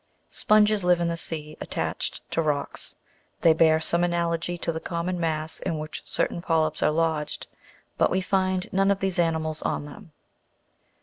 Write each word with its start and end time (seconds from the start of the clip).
SPONGES 0.29 0.83
live 0.83 0.99
in 0.99 1.09
the 1.09 1.15
sea, 1.15 1.55
attached 1.61 2.23
to 2.31 2.41
rocks: 2.41 2.95
they 3.41 3.53
bear 3.53 3.79
some 3.79 4.03
analogy 4.03 4.57
to 4.57 4.71
the 4.71 4.79
common 4.79 5.19
mass 5.19 5.59
in 5.59 5.77
which 5.77 6.01
certain 6.05 6.41
polyps 6.41 6.81
are 6.81 6.89
lodged, 6.89 7.45
but 7.99 8.09
we 8.09 8.19
find 8.19 8.67
none 8.73 8.89
of 8.89 8.99
these 8.99 9.19
ani 9.19 9.37
mals 9.37 9.63
on 9.63 9.85
them. 9.85 10.11